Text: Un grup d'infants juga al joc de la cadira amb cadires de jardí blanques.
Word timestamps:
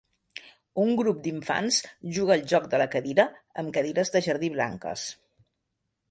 Un 0.83 0.87
grup 0.99 1.17
d'infants 1.25 1.75
juga 2.15 2.33
al 2.35 2.45
joc 2.53 2.65
de 2.71 2.79
la 2.83 2.87
cadira 2.95 3.25
amb 3.63 3.75
cadires 3.75 4.13
de 4.15 4.23
jardí 4.29 4.49
blanques. 4.55 5.05